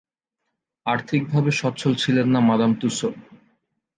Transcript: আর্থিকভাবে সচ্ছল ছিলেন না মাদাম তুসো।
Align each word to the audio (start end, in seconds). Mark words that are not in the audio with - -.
আর্থিকভাবে 0.85 1.51
সচ্ছল 1.51 1.93
ছিলেন 1.95 2.27
না 2.29 2.39
মাদাম 2.49 2.71
তুসো। 2.73 3.09